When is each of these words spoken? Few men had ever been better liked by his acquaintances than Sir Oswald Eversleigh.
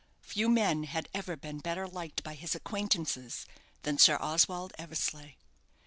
Few 0.23 0.49
men 0.49 0.85
had 0.85 1.09
ever 1.13 1.35
been 1.37 1.59
better 1.59 1.87
liked 1.87 2.23
by 2.23 2.33
his 2.33 2.55
acquaintances 2.55 3.45
than 3.83 3.99
Sir 3.99 4.17
Oswald 4.19 4.73
Eversleigh. 4.79 5.35